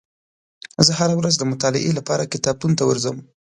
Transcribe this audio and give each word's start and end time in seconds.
زه 0.85 0.91
هره 0.99 1.15
ورځ 1.17 1.33
د 1.37 1.43
مطالعې 1.51 1.91
لپاره 1.99 2.31
کتابتون 2.33 2.71
ته 2.77 2.83
ورځم. 2.89 3.17